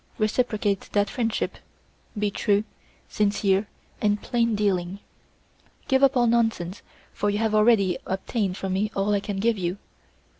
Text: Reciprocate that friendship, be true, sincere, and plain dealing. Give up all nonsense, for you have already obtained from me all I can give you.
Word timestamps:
Reciprocate 0.17 0.89
that 0.93 1.11
friendship, 1.11 1.59
be 2.17 2.31
true, 2.31 2.63
sincere, 3.07 3.67
and 4.01 4.19
plain 4.19 4.55
dealing. 4.55 4.97
Give 5.87 6.01
up 6.01 6.17
all 6.17 6.25
nonsense, 6.25 6.81
for 7.13 7.29
you 7.29 7.37
have 7.37 7.53
already 7.53 7.99
obtained 8.07 8.57
from 8.57 8.73
me 8.73 8.89
all 8.95 9.13
I 9.13 9.19
can 9.19 9.37
give 9.37 9.59
you. 9.59 9.77